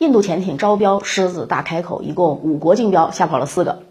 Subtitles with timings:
[0.00, 3.82] 印度潜艇招标狮子大开口，一共五国竞标，吓跑了四个。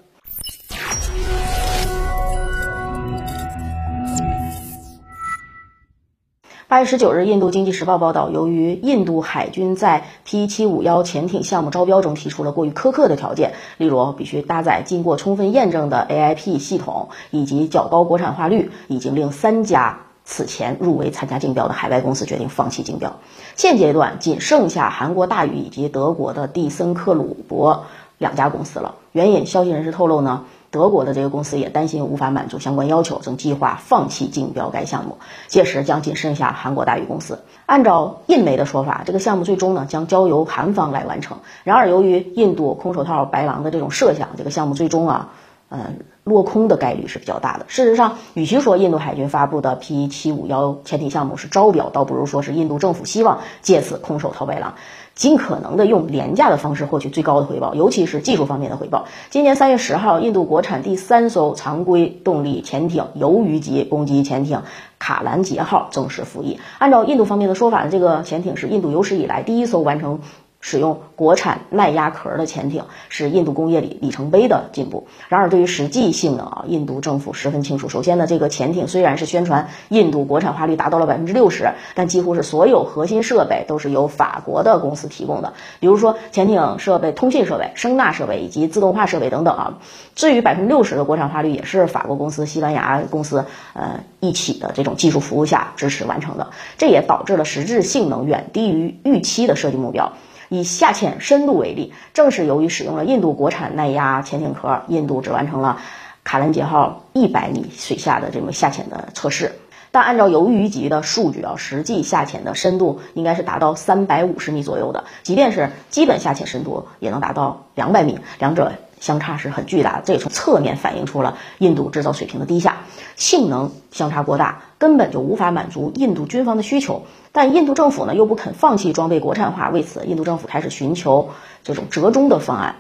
[6.68, 23.16] 八月十九日，印度经济时报报道，由于印度海军在 P 七五幺潜艇项目招标中提出了过于苛刻的条件，例如必须搭载经过充分验证的 AIP 系统以及较高国产化率，已经令三家此前入围参加竞标的海外公司决定放弃竞标。
[23.55, 27.86] 现阶段仅剩下韩国大宇以及德国的蒂森克鲁伯
[28.19, 28.93] 两家公司了。
[29.11, 30.43] 援引消息人士透露呢。
[30.71, 35.17] 德国的这个公司也担心无法满足相关要求，正计划放弃竞标该项目。
[35.47, 37.39] 届时将仅剩下韩国大宇公司。
[37.66, 41.39] 按照印媒的说法，这个项目最终呢将交由韩方来完成。
[41.64, 45.30] 然而，由于印度空手套白狼的这种设想，这个项目最终啊，
[45.69, 47.66] 嗯，落空的概率是比较大的。
[47.67, 54.75] 事实上，与其说印度海军发布的 P 七五幺潜艇项目是招标，倒不如说是印度政府希望借此空手套白狼。
[55.16, 59.05] 尽可能的用廉价的方式获取最高的回报，尤其是技术方面的回报。
[59.30, 64.61] 今年三月十号，印度国产第三艘常规动力潜艇“鱿鱼级”攻击潜艇
[64.97, 66.61] “卡兰杰号”正式服役。
[66.77, 70.22] 按照印度方面的说法，这个潜艇是印度有史以来第一艘完成。
[70.61, 75.07] 使用国产耐压壳的潜艇是印度工业里里程碑的进步。
[75.29, 77.88] 然而，对于实际性能啊，印度政府十分清楚。
[77.88, 89.77] 首先呢，这个潜艇虽然是宣传印度国产化率达到了百分之六十，但几乎是所有核心设备都是由法国的公司提供的，比如说潜艇设备、通信设备、声纳设备以及自动化设备等等啊。
[90.16, 96.49] 至于百分之六十的国产化率，也是法国公司、西班牙公司呃一起的这种技术服务下支持完成的。
[96.77, 100.11] 这也导致了实质性能远低于预期的设计目标。
[100.50, 105.80] 以下潜深度为例，正是由于使用了印度国产耐压潜艇壳，印度只完成了
[106.23, 109.53] 卡兰杰号一百米水下的这么下潜的测试。
[109.91, 118.73] 但按照鱿鱼级的数据啊，实际下潜的深度应该是达到三百五十米左右的，即便是基本下潜深度也能达到两百米，两者。
[119.00, 122.78] 相差是很巨大的，这也从侧面反映出了印度制造水平的低下，
[123.16, 127.03] 性能相差过大，根本就无法满足印度军方的需求。
[127.31, 131.29] 但印度政府呢又不肯放弃装备国产化，为此，印度政府开始寻求
[131.63, 132.75] 这种折中的方案。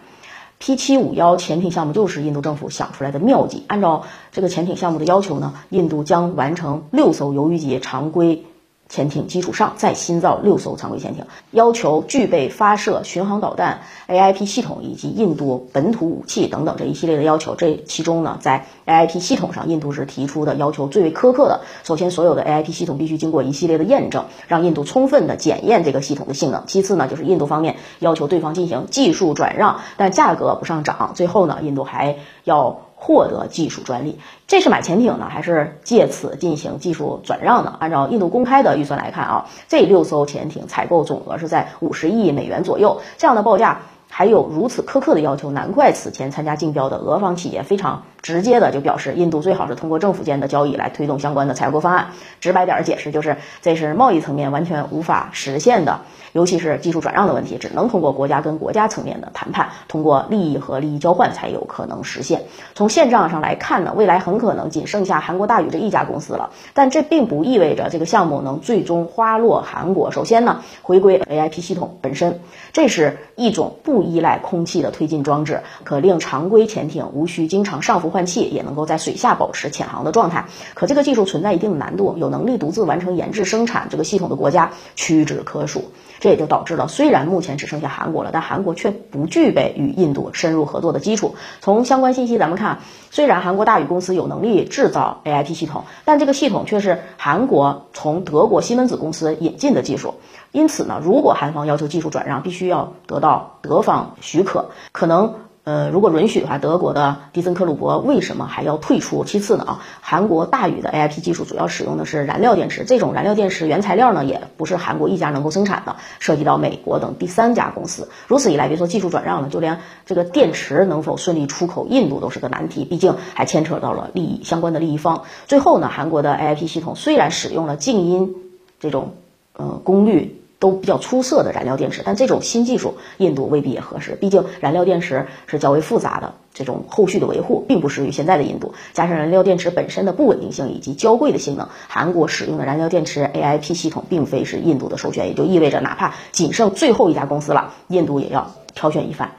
[0.57, 3.63] P 七五幺潜艇项目就是印度政府想出来的妙计。
[3.67, 8.45] 按照这个潜艇项目的要求呢，印度将完成六艘鱿鱼级常规。
[8.89, 17.53] 潜艇基础上再新造六艘常规潜艇，要求具备发射巡航导弹 AIP 系统以及印度本土武器等等这一系列的要求。
[17.53, 21.61] 这其中呢，在 AIP 系统上，印度是提出的要求最为苛刻的。
[21.83, 26.63] 首先，所有的 AIP 系统必须经过一系列的验证，让印度充分的检验这个系统的性能。
[26.65, 31.11] 其次呢，就是印度方面要求对方进行技术转让，但价格不上涨。
[31.13, 32.81] 最后呢，印度还要。
[33.01, 37.77] 获得技术专利，这是买潜艇呢，还是借此进行技术转让呢？
[37.79, 48.03] 按照印度公开的预算来看啊，这六艘潜艇采购总额是在五十亿美元左右，这样的报价还有如此苛刻的要求，难怪此前参加竞标的俄方企业非常。
[48.21, 52.07] 直接的就表示，印度最好是通过政府间的交易来推动相关的采购方案。
[52.41, 56.01] 直白点儿解释就是，这是贸易层面完全无法实现的，
[56.33, 62.43] 尤其是技术转让的问题，只能通过国家跟国家层面的谈判，通过利益和利益交换才有可能实现。
[62.75, 66.49] 从现状上来看呢，未来很可能仅剩下韩国大宇这一家公司了。
[66.73, 70.11] 但这并不意味着这个项目能最终花落韩国。
[70.11, 72.41] 首先呢，回归 AIP 系统本身，
[72.73, 78.09] 这是一种不依赖空气的推进装置，可令常规潜艇无需经常上浮。
[78.09, 85.83] 换气也能够在水下保持潜航的状态，可这个技术存在一定的难度，有能力独自完成研制生产这个系统的国家屈指可数。
[86.19, 91.35] 这也就导致了，虽然目前只剩下韩国了，但韩国却不具备与印度深入合作的基础。
[91.61, 92.79] 从相关信息咱们看，
[93.11, 100.15] 虽然韩国大宇公司有能力制造 AIP 系统，但这个系统却是韩国从德国西门子公司引进的技术。
[100.51, 105.35] 因此呢，如果韩方要求技术转让，必须要得到德方许可，可能。
[105.65, 109.23] 呃，如果允许的话，德国的迪森克鲁伯为什么还要退出？
[109.23, 118.09] 其次呢，啊，韩国大宇的 AIP 技术主要使用的是燃料电池，这种燃料电池原材料呢，也不是韩国一家能够生产的，涉及到美国等第三家公司。
[118.25, 125.25] 如此一来，别说技术转让了，就连这个电池能否顺利出口印度都是个难题，毕竟还牵扯到了利益相关的利益方。
[125.45, 128.33] 最后呢，韩国的 AIP 系统虽然使用了静音
[128.79, 129.13] 这种，
[129.53, 130.38] 呃，功率。
[130.59, 134.15] 都比较出色的燃料电池，但这种新技术印度未必也合适。
[134.15, 138.73] 毕竟燃料电池是较为复杂的，这种后续的维护并不适于现在的印度。
[138.93, 149.31] 加上燃料电池本身的不稳定性以及娇贵的性能，韩国使用的燃料电池 AIP 系统并非是印度的首选，也就意味着哪怕仅剩最后一家公司了，印度也要挑选一番。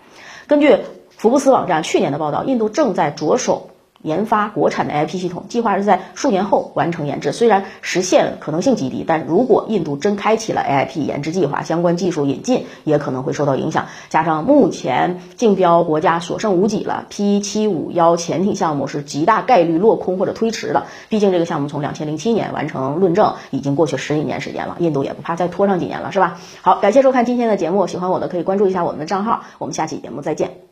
[0.47, 0.79] 根据
[1.11, 3.70] 福布斯网站去年的报道，印度正在着手。
[4.03, 7.33] 研发国产的 AIP 系统，计划是在数年后完成研制。
[7.33, 13.87] 虽然实现可能性极低，但如果印度真开启了 AIP 研制计划，相关技术引进也可能会受到影响。
[14.09, 20.85] 加上目前竞标国家所剩无几了，P 七五幺潜艇项目是极大概率落空或者推迟的。
[21.09, 26.39] 毕竟这个项目从两千零七年完成论证，已经过去十几年时间了，印度也不怕再拖上几年了，是吧？
[26.63, 30.70] 好，感谢收看今天的节目，喜欢我的可以关注一下我们的账号，我们下期节目再见。